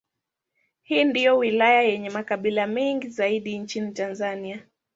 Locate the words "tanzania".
3.91-4.63